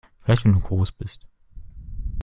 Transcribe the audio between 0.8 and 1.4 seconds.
bist!